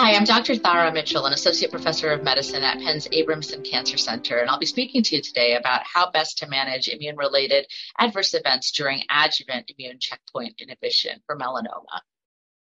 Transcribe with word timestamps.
Hi, 0.00 0.14
I'm 0.14 0.22
Dr. 0.22 0.54
Tara 0.54 0.92
Mitchell, 0.92 1.26
an 1.26 1.32
associate 1.32 1.72
professor 1.72 2.12
of 2.12 2.22
medicine 2.22 2.62
at 2.62 2.78
Penn's 2.78 3.08
Abramson 3.08 3.68
Cancer 3.68 3.96
Center, 3.96 4.38
and 4.38 4.48
I'll 4.48 4.60
be 4.60 4.64
speaking 4.64 5.02
to 5.02 5.16
you 5.16 5.22
today 5.22 5.56
about 5.56 5.82
how 5.92 6.08
best 6.12 6.38
to 6.38 6.46
manage 6.46 6.86
immune 6.86 7.16
related 7.16 7.66
adverse 7.98 8.32
events 8.32 8.70
during 8.70 9.02
adjuvant 9.10 9.72
immune 9.76 9.98
checkpoint 9.98 10.60
inhibition 10.60 11.20
for 11.26 11.36
melanoma. 11.36 11.98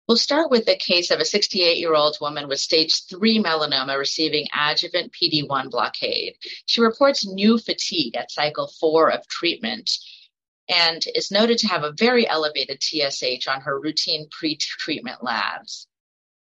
We'll 0.08 0.16
start 0.16 0.50
with 0.50 0.66
the 0.66 0.74
case 0.74 1.12
of 1.12 1.20
a 1.20 1.24
68 1.24 1.76
year 1.76 1.94
old 1.94 2.18
woman 2.20 2.48
with 2.48 2.58
stage 2.58 3.04
3 3.04 3.40
melanoma 3.40 3.96
receiving 3.96 4.48
adjuvant 4.52 5.12
PD 5.12 5.48
1 5.48 5.70
blockade. 5.70 6.34
She 6.66 6.80
reports 6.80 7.24
new 7.24 7.58
fatigue 7.58 8.16
at 8.16 8.32
cycle 8.32 8.72
4 8.80 9.12
of 9.12 9.28
treatment 9.28 9.88
and 10.68 11.00
is 11.14 11.30
noted 11.30 11.58
to 11.58 11.68
have 11.68 11.84
a 11.84 11.92
very 11.92 12.28
elevated 12.28 12.82
TSH 12.82 13.46
on 13.46 13.60
her 13.60 13.78
routine 13.78 14.26
pre 14.32 14.56
treatment 14.56 15.22
labs. 15.22 15.86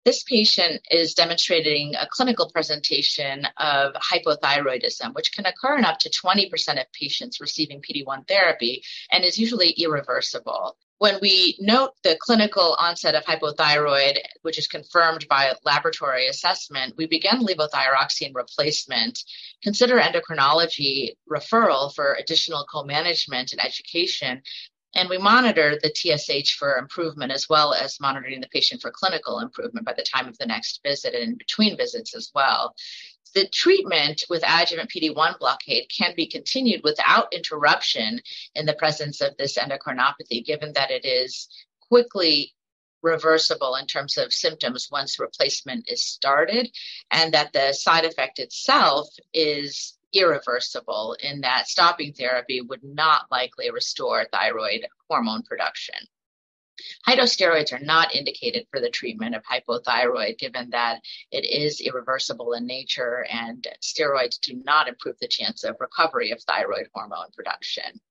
This 0.05 0.23
patient 0.23 0.81
is 0.91 1.13
demonstrating 1.13 1.95
a 1.95 2.05
clinical 2.07 2.49
presentation 2.49 3.48
of 3.57 3.93
hypothyroidism, 3.93 5.13
which 5.13 5.31
can 5.31 5.45
occur 5.45 5.77
in 5.77 5.85
up 5.85 5.99
to 5.99 6.09
20% 6.09 6.52
of 6.81 6.91
patients 6.91 7.39
receiving 7.39 7.81
PD-1 7.81 8.27
therapy 8.27 8.84
and 9.12 9.23
is 9.23 9.38
usually 9.38 9.70
irreversible. 9.70 10.76
When 10.98 11.20
we 11.21 11.57
note 11.59 11.91
the 12.03 12.17
clinical 12.20 12.76
onset 12.79 13.16
of 13.16 13.23
hypothyroid, 13.23 14.18
which 14.41 14.57
is 14.57 14.68
confirmed 14.68 15.26
by 15.29 15.54
laboratory 15.63 16.27
assessment, 16.27 16.95
we 16.98 17.07
begin 17.07 17.40
levothyroxine 17.40 18.35
replacement, 18.35 19.23
consider 19.62 19.99
endocrinology 19.99 21.15
referral 21.29 21.93
for 21.93 22.13
additional 22.13 22.65
co-management 22.71 23.54
and 23.54 23.63
education, 23.63 24.41
and 24.96 25.10
we 25.10 25.18
monitor 25.18 25.77
the 25.82 25.94
TSH 25.94 26.55
for 26.55 26.77
improvement 26.77 27.32
as 27.32 27.49
well 27.49 27.74
as 27.74 27.99
monitoring 27.99 28.41
the 28.41 28.48
patient 28.48 28.82
for 28.82 28.91
clinical 28.91 29.40
improvement 29.40 29.85
by 29.85 29.94
the 29.94 30.04
time 30.04 30.27
of 30.27 30.38
the 30.38 30.46
next 30.46 30.82
visit 30.84 31.13
and 31.13 31.24
in 31.24 31.35
between 31.35 31.77
visits 31.77 32.16
as 32.16 32.32
well. 32.34 32.76
The 33.34 33.48
treatment 33.48 34.24
with 34.30 34.44
adjuvant 34.46 34.91
PD1 34.91 35.40
blockade 35.40 35.88
can 35.90 36.13
be 36.16 36.27
continued 36.27 36.82
without 36.84 37.34
interruption 37.34 38.22
in 38.54 38.68
the 38.68 38.76
presence 38.76 39.22
of 39.22 39.35
this 39.38 39.58
endocrinopathy, 39.58 40.46
given 40.46 40.74
that 40.74 40.91
it 40.91 41.04
is 41.04 41.48
quickly 41.82 42.54
reversible 43.02 43.76
in 43.76 43.88
terms 43.88 44.18
of 44.18 44.32
symptoms 44.32 44.90
once 44.91 45.20
replacement 45.20 45.90
is 45.90 46.05
started, 46.05 46.70
and 47.12 47.34
that 47.34 47.52
the 47.54 47.74
side 47.74 48.05
effect 48.05 48.40
itself 48.40 49.10
is 49.34 49.98
irreversible 50.14 51.16
in 51.22 51.42
that 51.42 51.68
stopping 51.68 52.14
therapy 52.14 52.62
would 52.62 52.84
not 52.84 53.30
likely 53.32 53.70
restore 53.72 54.26
thyroid 54.32 54.88
hormone 55.10 55.44
production. 55.44 55.96
High 57.06 57.16
dose 57.16 57.36
steroids 57.36 57.72
are 57.72 57.84
not 57.84 58.16
indicated 58.16 58.68
for 58.72 58.80
the 58.80 58.90
treatment 58.90 59.36
of 59.36 59.44
hypothyroid, 59.44 60.38
given 60.38 60.72
that 60.72 61.02
it 61.32 61.46
is 61.46 61.80
irreversible 61.80 62.54
in 62.54 62.66
nature 62.66 63.26
and 63.30 63.68
steroids 63.82 64.40
do 64.40 64.56
not 64.66 64.88
improve 64.88 65.18
the 65.19 65.28
chance 65.28 65.64
of 65.64 65.78
recovery 65.80 66.31
of 66.31 66.41
thyroid 66.41 66.88
hormone 66.94 67.31
production. 67.36 68.02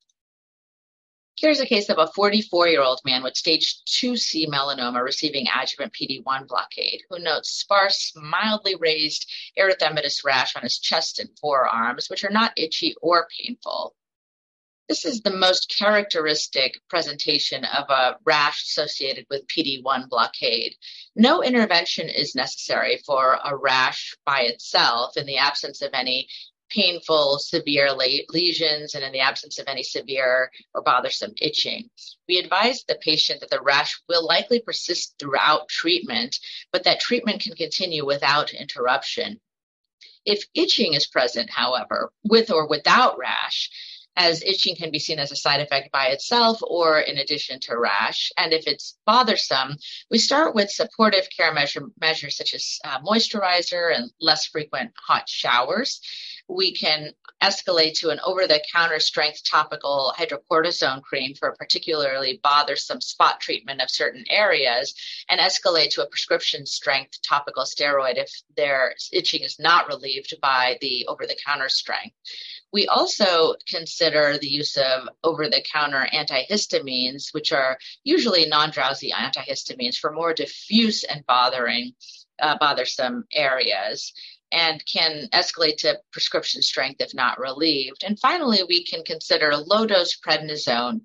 Here's 1.39 1.61
a 1.61 1.67
case 1.67 1.89
of 1.89 1.99
a 1.99 2.09
44 2.09 2.69
year 2.69 2.83
old 2.83 3.01
man 3.05 3.23
with 3.23 3.37
stage 3.37 3.83
2C 3.87 4.49
melanoma 4.49 5.03
receiving 5.03 5.47
adjuvant 5.49 5.93
PD1 5.93 6.47
blockade 6.47 7.03
who 7.09 7.19
notes 7.19 7.51
sparse, 7.51 8.13
mildly 8.15 8.75
raised 8.75 9.31
erythematous 9.59 10.25
rash 10.25 10.55
on 10.55 10.63
his 10.63 10.79
chest 10.79 11.19
and 11.19 11.31
forearms, 11.39 12.11
which 12.11 12.23
are 12.23 12.31
not 12.31 12.53
itchy 12.57 12.95
or 13.01 13.29
painful. 13.41 13.97
This 14.89 15.07
is 15.07 15.23
the 15.23 15.31
most 15.31 15.75
characteristic 15.79 16.79
presentation 16.91 17.65
of 17.65 17.89
a 17.89 18.19
rash 18.25 18.65
associated 18.65 19.25
with 19.31 19.47
PD1 19.47 20.11
blockade. 20.11 20.77
No 21.17 21.43
intervention 21.43 22.11
is 22.11 22.35
necessary 22.35 22.99
for 23.07 23.39
a 23.43 23.57
rash 23.57 24.15
by 24.27 24.43
itself 24.43 25.17
in 25.17 25.25
the 25.25 25.39
absence 25.39 25.81
of 25.81 25.95
any 25.95 26.29
painful, 26.75 27.39
severe 27.39 27.93
le- 27.93 28.27
lesions 28.29 28.95
and 28.95 29.05
in 29.05 29.13
the 29.13 29.21
absence 29.21 29.59
of 29.59 29.67
any 29.69 29.83
severe 29.83 30.51
or 30.75 30.83
bothersome 30.83 31.35
itching. 31.41 31.89
We 32.29 32.39
advise 32.39 32.85
the 32.85 32.99
patient 33.01 33.41
that 33.41 33.51
the 33.51 33.61
rash 33.61 34.01
will 34.09 34.27
likely 34.27 34.61
persist 34.61 35.15
throughout 35.19 35.69
treatment, 35.69 36.39
but 36.73 36.85
that 36.85 37.01
treatment 37.01 37.43
can 37.43 37.55
continue 37.55 38.07
without 38.07 38.53
interruption. 38.53 39.41
If 40.25 40.45
itching 40.55 40.95
is 40.95 41.07
present, 41.07 41.51
however, 41.51 42.13
with 42.25 42.51
or 42.51 42.69
without 42.69 43.19
rash, 43.19 43.71
as 44.17 44.43
itching 44.43 44.77
can 44.77 44.91
be 44.91 44.99
seen 44.99 45.19
as 45.19 45.33
a 45.33 45.37
side 45.37 45.61
effect 45.61 45.91
by 45.91 46.09
itself 46.09 46.59
or 46.63 47.01
in 47.01 47.19
addition 47.19 47.59
to 47.61 47.79
rash. 47.79 48.31
And 48.37 48.53
if 48.53 48.67
it's 48.67 48.99
bothersome, 49.07 49.77
we 50.11 50.19
start 50.19 50.55
with 50.55 50.71
supportive 50.71 51.29
care 51.35 51.53
measure, 51.53 51.87
measures 52.01 52.37
such 52.37 52.55
as 52.55 52.79
uh, 52.85 53.01
moisturizer 53.01 53.95
and 53.95 54.11
less 54.21 54.47
frequent 54.47 54.93
hot 54.97 55.29
showers. 55.29 56.01
We 56.49 56.75
can 56.75 57.13
escalate 57.43 57.95
to 57.95 58.11
an 58.11 58.21
over 58.25 58.47
the 58.47 58.63
counter 58.73 59.01
strength 59.01 59.43
topical 59.45 60.15
hydrocortisone 60.17 61.03
cream 61.03 61.35
for 61.35 61.49
a 61.49 61.57
particularly 61.57 62.41
bothersome 62.43 63.01
spot 63.01 63.41
treatment 63.41 63.81
of 63.81 63.91
certain 63.91 64.25
areas 64.31 64.95
and 65.29 65.41
escalate 65.41 65.91
to 65.91 66.03
a 66.03 66.09
prescription 66.09 66.65
strength 66.67 67.19
topical 67.23 67.65
steroid 67.65 68.17
if 68.17 68.31
their 68.57 68.95
itching 69.13 69.43
is 69.43 69.59
not 69.59 69.89
relieved 69.89 70.35
by 70.41 70.79
the 70.81 71.07
over 71.09 71.27
the 71.27 71.39
counter 71.45 71.69
strength. 71.69 72.15
We 72.73 72.87
also 72.87 73.55
consider 73.69 74.39
the 74.39 74.49
use 74.49 74.77
of 74.77 75.09
over 75.25 75.49
the 75.49 75.65
counter 75.71 76.07
antihistamines, 76.13 77.35
which 77.35 77.53
are 77.53 77.77
usually 78.05 78.47
non 78.47 78.71
drowsy 78.71 79.11
antihistamines 79.11 79.97
for 79.97 80.13
more 80.13 80.33
diffuse 80.33 81.05
and 81.05 81.27
bothering, 81.27 81.93
uh, 82.41 82.57
bothersome 82.59 83.25
areas 83.33 84.13
and 84.53 84.85
can 84.87 85.29
escalate 85.33 85.79
to 85.79 85.99
prescription 86.13 86.63
strength 86.63 87.01
if 87.01 87.15
not 87.15 87.41
relieved. 87.41 88.05
And 88.05 88.19
finally, 88.19 88.63
we 88.69 88.85
can 88.85 89.03
consider 89.03 89.57
low 89.57 89.87
dose 89.87 90.17
prednisone 90.17 91.01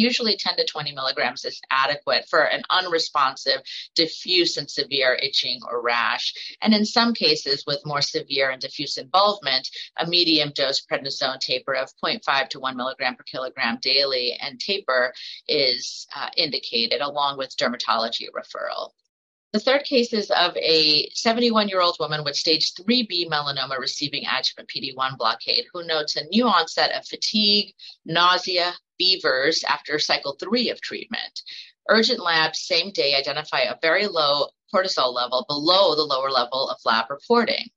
Usually 0.00 0.34
10 0.34 0.56
to 0.56 0.64
20 0.64 0.92
milligrams 0.92 1.44
is 1.44 1.60
adequate 1.70 2.26
for 2.30 2.44
an 2.44 2.62
unresponsive, 2.70 3.60
diffuse 3.94 4.56
and 4.56 4.70
severe 4.70 5.12
itching 5.12 5.60
or 5.68 5.82
rash. 5.82 6.56
And 6.62 6.72
in 6.72 6.86
some 6.86 7.12
cases 7.12 7.64
with 7.66 7.84
more 7.84 8.00
severe 8.00 8.48
and 8.50 8.62
diffuse 8.62 8.96
involvement, 8.96 9.68
a 9.98 10.06
medium 10.06 10.52
dose 10.54 10.80
prednisone 10.80 11.38
taper 11.40 11.74
of 11.74 11.90
0.5 12.02 12.48
to 12.48 12.60
1 12.60 12.76
milligram 12.78 13.14
per 13.14 13.24
kilogram 13.24 13.78
daily 13.82 14.38
and 14.40 14.58
taper 14.58 15.12
is 15.46 16.06
uh, 16.16 16.30
indicated 16.34 17.02
along 17.02 17.36
with 17.36 17.54
dermatology 17.58 18.28
referral. 18.34 18.92
The 19.52 19.58
third 19.58 19.82
case 19.82 20.12
is 20.12 20.30
of 20.30 20.56
a 20.56 21.10
71 21.10 21.68
year 21.68 21.80
old 21.80 21.96
woman 21.98 22.22
with 22.22 22.36
stage 22.36 22.72
3B 22.74 23.28
melanoma 23.28 23.78
receiving 23.78 24.24
adjuvant 24.24 24.68
PD 24.68 24.94
1 24.94 25.16
blockade 25.16 25.66
who 25.72 25.82
notes 25.82 26.14
a 26.14 26.24
new 26.26 26.46
onset 26.46 26.92
of 26.92 27.04
fatigue, 27.04 27.74
nausea, 28.04 28.74
fevers 28.96 29.64
after 29.64 29.98
cycle 29.98 30.36
three 30.38 30.70
of 30.70 30.80
treatment. 30.80 31.42
Urgent 31.88 32.20
labs 32.20 32.60
same 32.60 32.92
day 32.92 33.16
identify 33.16 33.62
a 33.62 33.78
very 33.82 34.06
low 34.06 34.50
cortisol 34.72 35.12
level 35.12 35.44
below 35.48 35.96
the 35.96 36.04
lower 36.04 36.30
level 36.30 36.70
of 36.70 36.78
lab 36.84 37.10
reporting. 37.10 37.70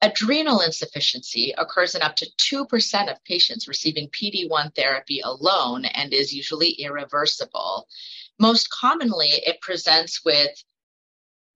Adrenal 0.00 0.60
insufficiency 0.60 1.52
occurs 1.58 1.94
in 1.94 2.02
up 2.02 2.16
to 2.16 2.30
2% 2.38 3.10
of 3.10 3.24
patients 3.24 3.68
receiving 3.68 4.08
PD 4.08 4.48
1 4.48 4.70
therapy 4.70 5.20
alone 5.20 5.84
and 5.84 6.14
is 6.14 6.34
usually 6.34 6.70
irreversible. 6.72 7.88
Most 8.38 8.70
commonly, 8.70 9.28
it 9.28 9.60
presents 9.60 10.24
with 10.24 10.50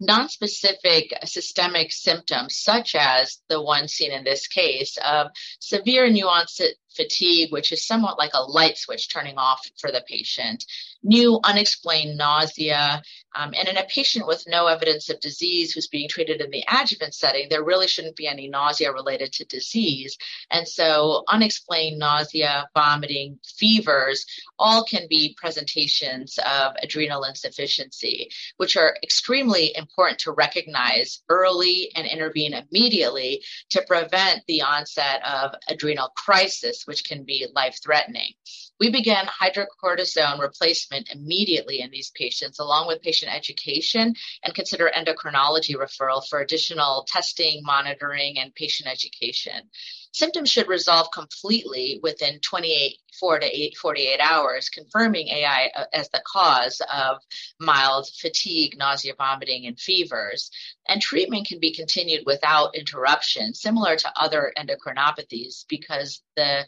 nonspecific 0.02 1.12
systemic 1.26 1.92
symptoms, 1.92 2.56
such 2.56 2.94
as 2.94 3.38
the 3.48 3.60
one 3.60 3.86
seen 3.86 4.12
in 4.12 4.24
this 4.24 4.46
case 4.46 4.96
of 5.04 5.28
severe 5.60 6.08
nuanced 6.08 6.66
fatigue, 6.94 7.52
which 7.52 7.72
is 7.72 7.86
somewhat 7.86 8.18
like 8.18 8.32
a 8.34 8.42
light 8.42 8.76
switch 8.76 9.12
turning 9.12 9.38
off 9.38 9.66
for 9.78 9.90
the 9.90 10.02
patient, 10.06 10.64
new 11.02 11.40
unexplained 11.44 12.16
nausea. 12.16 13.02
Um, 13.36 13.54
and 13.56 13.68
in 13.68 13.76
a 13.76 13.84
patient 13.84 14.26
with 14.26 14.44
no 14.48 14.66
evidence 14.66 15.08
of 15.08 15.20
disease 15.20 15.72
who's 15.72 15.86
being 15.86 16.08
treated 16.08 16.40
in 16.40 16.50
the 16.50 16.64
adjuvant 16.68 17.14
setting, 17.14 17.48
there 17.48 17.62
really 17.62 17.86
shouldn't 17.86 18.16
be 18.16 18.26
any 18.26 18.48
nausea 18.48 18.92
related 18.92 19.32
to 19.34 19.44
disease. 19.44 20.18
And 20.50 20.66
so, 20.66 21.22
unexplained 21.28 21.98
nausea, 21.98 22.68
vomiting, 22.74 23.38
fevers 23.44 24.26
all 24.58 24.84
can 24.84 25.06
be 25.08 25.36
presentations 25.40 26.38
of 26.38 26.72
adrenal 26.82 27.22
insufficiency, 27.24 28.30
which 28.56 28.76
are 28.76 28.96
extremely 29.02 29.72
important 29.76 30.18
to 30.20 30.32
recognize 30.32 31.22
early 31.28 31.90
and 31.94 32.06
intervene 32.06 32.54
immediately 32.54 33.44
to 33.70 33.82
prevent 33.86 34.42
the 34.46 34.62
onset 34.62 35.24
of 35.24 35.54
adrenal 35.68 36.08
crisis 36.16 36.79
which 36.86 37.04
can 37.04 37.24
be 37.24 37.46
life 37.54 37.78
threatening. 37.82 38.32
We 38.78 38.90
began 38.90 39.26
hydrocortisone 39.26 40.40
replacement 40.40 41.10
immediately 41.10 41.80
in 41.80 41.90
these 41.90 42.10
patients, 42.14 42.58
along 42.58 42.86
with 42.86 43.02
patient 43.02 43.34
education, 43.34 44.14
and 44.42 44.54
consider 44.54 44.90
endocrinology 44.96 45.74
referral 45.74 46.26
for 46.28 46.40
additional 46.40 47.04
testing, 47.06 47.62
monitoring, 47.62 48.38
and 48.38 48.54
patient 48.54 48.88
education. 48.88 49.68
Symptoms 50.12 50.50
should 50.50 50.68
resolve 50.68 51.08
completely 51.12 52.00
within 52.02 52.40
28, 52.40 52.98
4 53.18 53.38
to 53.40 53.46
8, 53.46 53.76
48 53.76 54.20
hours, 54.20 54.68
confirming 54.68 55.28
AI 55.28 55.70
uh, 55.76 55.84
as 55.92 56.08
the 56.10 56.22
cause 56.26 56.80
of 56.92 57.18
mild 57.60 58.08
fatigue, 58.20 58.76
nausea, 58.76 59.14
vomiting, 59.16 59.66
and 59.66 59.78
fevers. 59.78 60.50
And 60.88 61.00
treatment 61.00 61.46
can 61.46 61.60
be 61.60 61.72
continued 61.72 62.24
without 62.26 62.74
interruption, 62.74 63.54
similar 63.54 63.96
to 63.96 64.12
other 64.16 64.52
endocrinopathies, 64.58 65.64
because 65.68 66.22
the 66.36 66.66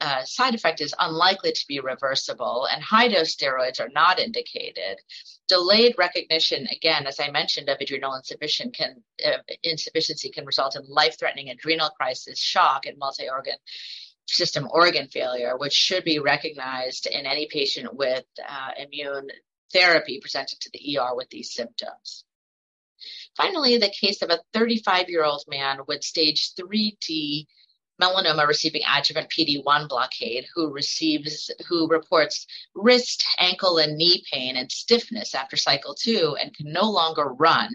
uh, 0.00 0.24
side 0.24 0.54
effect 0.54 0.80
is 0.80 0.94
unlikely 0.98 1.52
to 1.52 1.64
be 1.66 1.80
reversible, 1.80 2.68
and 2.72 2.82
high 2.82 3.08
dose 3.08 3.34
steroids 3.34 3.80
are 3.80 3.90
not 3.92 4.20
indicated 4.20 5.00
delayed 5.48 5.94
recognition, 5.98 6.66
again, 6.70 7.06
as 7.06 7.20
I 7.20 7.30
mentioned, 7.30 7.68
of 7.68 7.78
adrenal 7.80 8.14
insufficiency 8.14 8.70
can, 8.70 9.02
uh, 9.24 9.38
insufficiency 9.62 10.30
can 10.30 10.46
result 10.46 10.76
in 10.76 10.82
life-threatening 10.88 11.50
adrenal 11.50 11.90
crisis, 11.90 12.38
shock, 12.38 12.86
and 12.86 12.98
multi-organ 12.98 13.56
system 14.26 14.66
organ 14.70 15.08
failure, 15.08 15.56
which 15.56 15.74
should 15.74 16.04
be 16.04 16.18
recognized 16.18 17.06
in 17.06 17.26
any 17.26 17.46
patient 17.50 17.94
with 17.94 18.24
uh, 18.46 18.70
immune 18.78 19.28
therapy 19.72 20.18
presented 20.20 20.58
to 20.60 20.70
the 20.72 20.98
ER 20.98 21.14
with 21.14 21.28
these 21.28 21.52
symptoms. 21.52 22.24
Finally, 23.36 23.76
the 23.78 23.92
case 24.00 24.22
of 24.22 24.30
a 24.30 24.40
35 24.52 25.08
year 25.08 25.24
old 25.24 25.44
man 25.48 25.80
with 25.86 26.02
stage 26.02 26.52
3D 26.54 27.46
melanoma 28.00 28.46
receiving 28.46 28.82
adjuvant 28.88 29.28
PD-1 29.30 29.88
blockade 29.88 30.46
who 30.54 30.72
receives 30.72 31.50
who 31.68 31.88
reports 31.88 32.46
wrist, 32.74 33.24
ankle 33.38 33.78
and 33.78 33.96
knee 33.96 34.24
pain 34.30 34.56
and 34.56 34.70
stiffness 34.70 35.34
after 35.34 35.56
cycle 35.56 35.94
2 35.94 36.36
and 36.40 36.54
can 36.54 36.72
no 36.72 36.90
longer 36.90 37.26
run. 37.26 37.70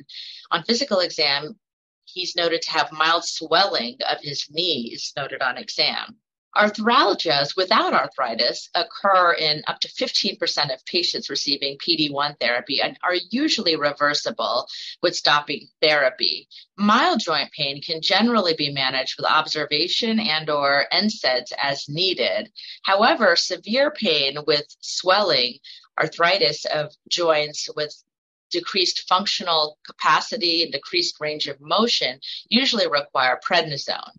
On 0.52 0.64
physical 0.64 1.00
exam, 1.00 1.58
he's 2.06 2.36
noted 2.36 2.62
to 2.64 2.72
have 2.72 2.92
mild 2.92 3.24
swelling 3.24 3.98
of 4.10 4.20
his 4.22 4.50
knees 4.50 5.14
noted 5.16 5.42
on 5.42 5.58
exam. 5.58 6.18
Arthralgias 6.56 7.56
without 7.56 7.94
arthritis 7.94 8.70
occur 8.74 9.34
in 9.34 9.64
up 9.68 9.80
to 9.80 9.88
15% 9.88 10.74
of 10.74 10.86
patients 10.86 11.30
receiving 11.30 11.78
PD-1 11.78 12.40
therapy 12.40 12.82
and 12.82 12.98
are 13.04 13.16
usually 13.30 13.76
reversible 13.76 14.68
with 15.02 15.16
stopping 15.16 15.68
therapy. 15.82 16.48
Mild 16.76 17.20
joint 17.20 17.52
pain 17.52 17.82
can 17.82 18.02
generally 18.02 18.56
be 18.56 18.72
managed 18.72 19.16
with 19.18 19.30
observation 19.30 20.20
and 20.20 20.50
or 20.50 20.86
NSAIDs 20.92 21.52
as 21.62 21.88
needed. 21.88 22.52
However, 22.84 23.36
severe 23.36 23.92
pain 23.92 24.38
with 24.48 24.66
swelling, 24.82 25.60
arthritis 26.00 26.66
of 26.66 26.94
joints 27.10 27.70
with 27.76 27.94
decreased 28.52 29.08
functional 29.08 29.78
capacity 29.86 30.64
and 30.64 30.72
decreased 30.72 31.18
range 31.20 31.48
of 31.48 31.60
motion 31.60 32.20
usually 32.50 32.88
require 32.88 33.40
prednisone. 33.46 34.12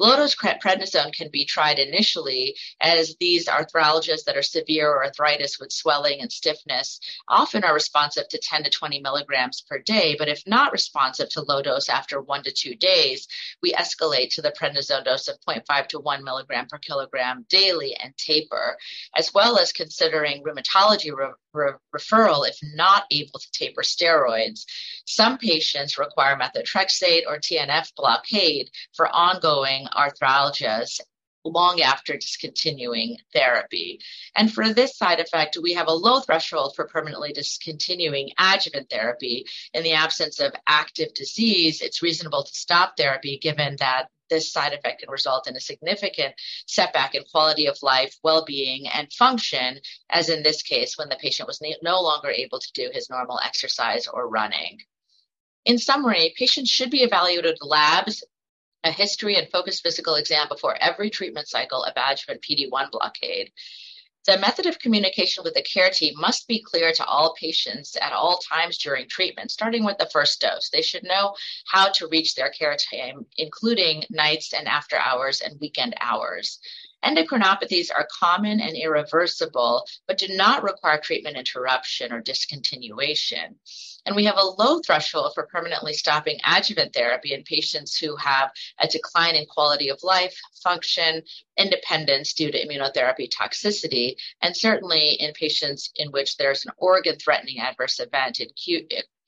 Low-dose 0.00 0.36
prednisone 0.36 1.12
can 1.12 1.28
be 1.30 1.44
tried 1.44 1.80
initially 1.80 2.56
as 2.80 3.16
these 3.18 3.46
arthralgias 3.46 4.24
that 4.24 4.36
are 4.36 4.42
severe 4.42 4.88
or 4.88 5.04
arthritis 5.04 5.58
with 5.58 5.72
swelling 5.72 6.20
and 6.20 6.30
stiffness 6.30 7.00
often 7.28 7.64
are 7.64 7.74
responsive 7.74 8.28
to 8.28 8.38
10 8.38 8.64
to 8.64 8.70
20 8.70 9.00
milligrams 9.00 9.60
per 9.62 9.78
day, 9.80 10.14
but 10.16 10.28
if 10.28 10.42
not 10.46 10.70
responsive 10.70 11.28
to 11.30 11.42
low 11.42 11.62
dose 11.62 11.88
after 11.88 12.20
one 12.20 12.44
to 12.44 12.52
two 12.52 12.76
days, 12.76 13.26
we 13.60 13.72
escalate 13.72 14.30
to 14.30 14.42
the 14.42 14.52
prednisone 14.52 15.04
dose 15.04 15.26
of 15.26 15.40
0.5 15.40 15.88
to 15.88 15.98
1 15.98 16.22
milligram 16.22 16.66
per 16.68 16.78
kilogram 16.78 17.44
daily 17.48 17.96
and 17.96 18.16
taper, 18.16 18.76
as 19.16 19.34
well 19.34 19.58
as 19.58 19.72
considering 19.72 20.44
rheumatology 20.44 21.10
re- 21.52 21.72
re- 21.72 21.78
referral 21.96 22.48
if 22.48 22.58
not 22.74 23.04
able 23.10 23.38
to 23.38 23.50
taper 23.52 23.82
steroids. 23.82 24.64
Some 25.06 25.38
patients 25.38 25.98
require 25.98 26.36
methotrexate 26.36 27.22
or 27.26 27.38
TNF 27.38 27.94
blockade 27.96 28.70
for 28.94 29.08
ongoing 29.08 29.86
arthralgias 29.94 31.00
long 31.44 31.80
after 31.80 32.16
discontinuing 32.16 33.16
therapy. 33.32 34.00
And 34.36 34.52
for 34.52 34.72
this 34.72 34.96
side 34.96 35.20
effect, 35.20 35.56
we 35.62 35.72
have 35.74 35.88
a 35.88 35.92
low 35.92 36.20
threshold 36.20 36.74
for 36.74 36.86
permanently 36.86 37.32
discontinuing 37.32 38.30
adjuvant 38.38 38.90
therapy. 38.90 39.46
In 39.72 39.82
the 39.82 39.92
absence 39.92 40.40
of 40.40 40.52
active 40.66 41.14
disease, 41.14 41.80
it's 41.80 42.02
reasonable 42.02 42.44
to 42.44 42.54
stop 42.54 42.96
therapy 42.96 43.38
given 43.38 43.76
that 43.78 44.08
this 44.28 44.52
side 44.52 44.72
effect 44.72 45.00
can 45.00 45.10
result 45.10 45.48
in 45.48 45.56
a 45.56 45.60
significant 45.60 46.34
setback 46.66 47.14
in 47.14 47.24
quality 47.30 47.66
of 47.66 47.82
life, 47.82 48.14
well 48.22 48.44
being, 48.44 48.88
and 48.88 49.12
function, 49.12 49.80
as 50.10 50.28
in 50.28 50.42
this 50.42 50.62
case 50.62 50.96
when 50.96 51.08
the 51.08 51.16
patient 51.16 51.46
was 51.46 51.62
no 51.82 52.00
longer 52.00 52.30
able 52.30 52.58
to 52.58 52.72
do 52.72 52.90
his 52.92 53.10
normal 53.10 53.40
exercise 53.44 54.06
or 54.06 54.28
running. 54.28 54.78
In 55.64 55.78
summary, 55.78 56.34
patients 56.36 56.70
should 56.70 56.90
be 56.90 57.02
evaluated 57.02 57.52
with 57.52 57.68
labs, 57.68 58.24
a 58.84 58.90
history 58.90 59.36
and 59.36 59.50
focused 59.50 59.82
physical 59.82 60.14
exam 60.14 60.48
before 60.48 60.76
every 60.80 61.10
treatment 61.10 61.48
cycle 61.48 61.82
of 61.82 61.94
adjuvant 61.96 62.42
PD-1 62.42 62.90
blockade. 62.90 63.52
The 64.28 64.36
method 64.36 64.66
of 64.66 64.78
communication 64.78 65.42
with 65.42 65.54
the 65.54 65.62
care 65.62 65.88
team 65.88 66.12
must 66.18 66.46
be 66.46 66.60
clear 66.60 66.92
to 66.92 67.04
all 67.06 67.34
patients 67.40 67.96
at 67.96 68.12
all 68.12 68.36
times 68.36 68.76
during 68.76 69.08
treatment, 69.08 69.50
starting 69.50 69.86
with 69.86 69.96
the 69.96 70.04
first 70.04 70.38
dose. 70.42 70.68
They 70.68 70.82
should 70.82 71.02
know 71.02 71.34
how 71.64 71.88
to 71.92 72.08
reach 72.08 72.34
their 72.34 72.50
care 72.50 72.76
team, 72.78 73.24
including 73.38 74.04
nights 74.10 74.52
and 74.52 74.68
after 74.68 74.98
hours 74.98 75.40
and 75.40 75.58
weekend 75.62 75.94
hours. 76.02 76.60
Endocrinopathies 77.04 77.90
are 77.94 78.08
common 78.18 78.60
and 78.60 78.76
irreversible, 78.76 79.84
but 80.06 80.18
do 80.18 80.28
not 80.28 80.62
require 80.62 81.00
treatment 81.00 81.36
interruption 81.36 82.12
or 82.12 82.20
discontinuation. 82.20 83.54
And 84.04 84.16
we 84.16 84.24
have 84.24 84.36
a 84.36 84.62
low 84.62 84.80
threshold 84.80 85.32
for 85.34 85.46
permanently 85.46 85.92
stopping 85.92 86.38
adjuvant 86.44 86.94
therapy 86.94 87.34
in 87.34 87.42
patients 87.44 87.96
who 87.96 88.16
have 88.16 88.50
a 88.80 88.88
decline 88.88 89.36
in 89.36 89.46
quality 89.46 89.90
of 89.90 90.02
life, 90.02 90.34
function, 90.62 91.22
independence 91.56 92.32
due 92.32 92.50
to 92.50 92.66
immunotherapy 92.66 93.28
toxicity, 93.28 94.16
and 94.42 94.56
certainly 94.56 95.10
in 95.10 95.32
patients 95.34 95.90
in 95.96 96.10
which 96.10 96.36
there's 96.36 96.64
an 96.64 96.72
organ 96.78 97.16
threatening 97.16 97.60
adverse 97.60 98.00
event, 98.00 98.40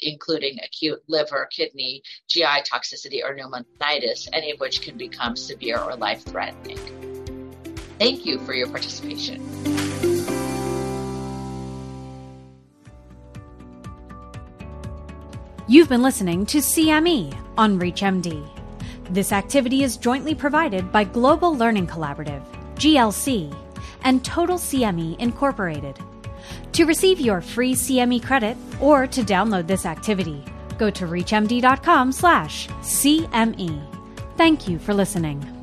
including 0.01 0.59
acute 0.65 1.03
liver, 1.09 1.49
kidney, 1.53 2.03
GI 2.29 2.63
toxicity, 2.73 3.23
or 3.23 3.37
pneumonitis, 3.37 4.29
any 4.33 4.51
of 4.51 4.61
which 4.61 4.81
can 4.81 4.97
become 4.97 5.37
severe 5.37 5.79
or 5.79 5.95
life 5.95 6.23
threatening. 6.25 7.10
Thank 8.01 8.25
you 8.25 8.39
for 8.47 8.55
your 8.55 8.67
participation. 8.67 9.43
You've 15.69 15.91
been 15.91 16.03
listening 16.03 16.47
to 16.47 16.59
CME 16.59 17.37
on 17.59 17.79
ReachMD. 17.79 18.49
This 19.11 19.33
activity 19.33 19.83
is 19.83 19.99
jointly 19.99 20.35
provided 20.35 20.91
by 20.91 21.05
Global 21.05 21.55
Learning 21.55 21.87
Collaborative, 21.87 22.43
GLC, 22.77 23.55
and 24.03 24.25
Total 24.25 24.57
CME 24.57 25.19
Incorporated. 25.19 25.99
To 26.73 26.87
receive 26.87 27.21
your 27.21 27.43
free 27.43 27.75
CME 27.75 28.25
credit 28.25 28.57
or 28.81 29.07
to 29.09 29.23
download 29.23 29.67
this 29.67 29.85
activity, 29.85 30.43
go 30.79 30.89
to 30.89 31.07
reachmd.com/cme. 31.07 33.83
Thank 34.39 34.69
you 34.69 34.79
for 34.79 34.95
listening. 34.95 35.60